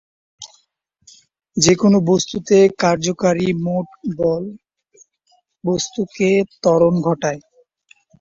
যেকোন 1.57 1.93
বস্তুতে 2.09 2.57
কার্যকারী 2.79 3.47
মোট 3.65 3.87
বল, 4.17 4.43
বস্তুতে 5.63 6.27
ত্বরণ 6.61 6.95
ঘটায়। 7.07 7.41